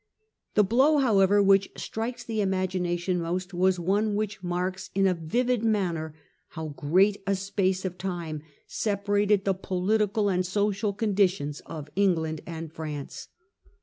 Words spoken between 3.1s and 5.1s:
most was one which marks in